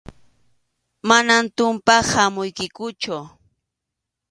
[1.07, 3.15] Manam tumpaq hamuykikuchu.